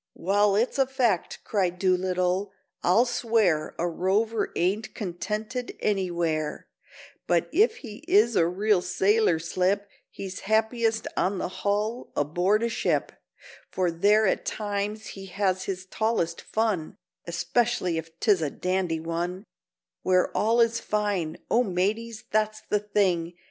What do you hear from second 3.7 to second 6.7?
A rover ain't contented anywhere;